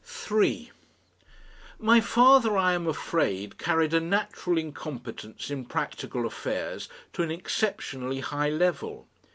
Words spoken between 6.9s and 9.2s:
to an exceptionally high level.